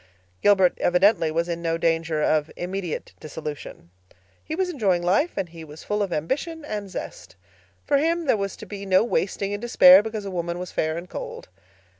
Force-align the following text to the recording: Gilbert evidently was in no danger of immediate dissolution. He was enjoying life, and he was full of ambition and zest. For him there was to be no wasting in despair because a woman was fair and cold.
Gilbert 0.41 0.73
evidently 0.79 1.29
was 1.29 1.47
in 1.47 1.61
no 1.61 1.77
danger 1.77 2.23
of 2.23 2.49
immediate 2.57 3.13
dissolution. 3.19 3.91
He 4.43 4.55
was 4.55 4.67
enjoying 4.67 5.03
life, 5.03 5.33
and 5.37 5.49
he 5.49 5.63
was 5.63 5.83
full 5.83 6.01
of 6.01 6.11
ambition 6.11 6.65
and 6.65 6.89
zest. 6.89 7.35
For 7.85 7.97
him 7.99 8.25
there 8.25 8.35
was 8.35 8.55
to 8.55 8.65
be 8.65 8.83
no 8.83 9.03
wasting 9.03 9.51
in 9.51 9.59
despair 9.59 10.01
because 10.01 10.25
a 10.25 10.31
woman 10.31 10.57
was 10.57 10.71
fair 10.71 10.97
and 10.97 11.07
cold. 11.07 11.49